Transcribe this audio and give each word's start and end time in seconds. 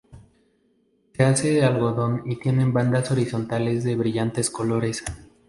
Se 1.13 1.23
hacen 1.23 1.53
de 1.53 1.63
algodón 1.63 2.23
y 2.25 2.37
tienen 2.37 2.73
bandas 2.73 3.11
horizontales 3.11 3.83
de 3.83 3.95
brillantes 3.97 4.49
colores. 4.49 5.03